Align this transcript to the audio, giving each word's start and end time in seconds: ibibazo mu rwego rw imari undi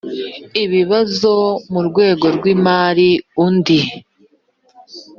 ibibazo 0.63 1.31
mu 1.71 1.81
rwego 1.87 2.25
rw 2.35 2.43
imari 2.55 3.09
undi 3.45 3.79